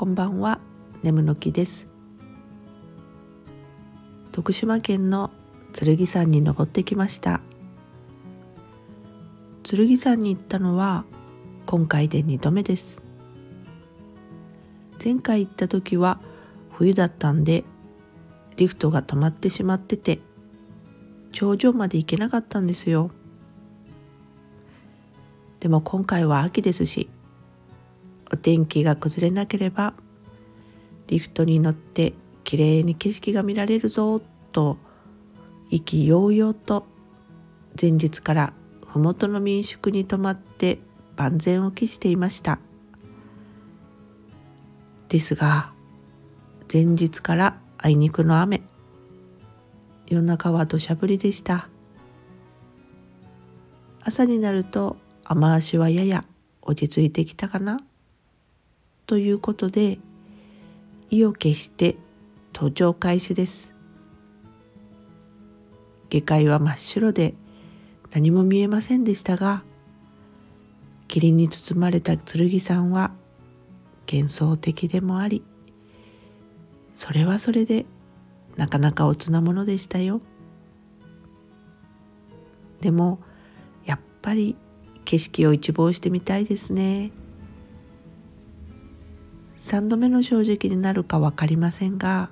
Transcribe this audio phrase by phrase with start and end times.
[0.00, 0.60] こんばんは。
[1.02, 1.86] 眠の木です。
[4.32, 5.30] 徳島県の
[5.74, 7.42] 剣山に登ってきました。
[9.62, 11.04] 剣山に行ったのは
[11.66, 13.02] 今回で2度目です。
[15.04, 16.18] 前回行った時は
[16.70, 17.64] 冬だったんで
[18.56, 20.20] リフトが止まってしまってて
[21.30, 23.10] 頂上まで行けなかったんですよ。
[25.60, 27.10] でも今回は秋ですし
[28.32, 29.94] お天気が崩れなければ
[31.08, 34.20] リフトに乗ってきれいに景色が見られるぞ
[34.52, 34.78] と
[35.70, 36.86] 意気揚々と
[37.80, 38.52] 前日から
[38.86, 40.78] 麓の民宿に泊まって
[41.16, 42.58] 万全を期していました。
[45.08, 45.72] ですが
[46.72, 48.62] 前日からあいにくの雨
[50.08, 51.68] 夜中は土砂降りでした。
[54.02, 56.24] 朝になると雨足はやや
[56.62, 57.78] 落ち着いてきたかな。
[59.10, 59.98] ということで
[61.10, 61.96] 意を決して
[62.54, 63.74] 登場開始です。
[66.10, 67.34] 下界は真っ白で
[68.12, 69.64] 何も見えませんでしたが
[71.08, 73.10] 霧に包まれた剣さんは
[74.08, 75.42] 幻想的でもあり
[76.94, 77.86] それはそれで
[78.56, 80.20] なかなかおつなものでしたよ。
[82.80, 83.18] でも
[83.84, 84.54] やっぱり
[85.04, 87.10] 景色を一望してみたいですね。
[89.60, 92.30] 3度目の正直になるか分かりませんが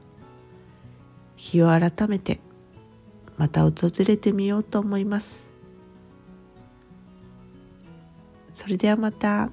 [1.37, 2.41] 日を改めて
[3.37, 3.73] また訪
[4.07, 5.47] れてみようと思います
[8.55, 9.51] それではまた。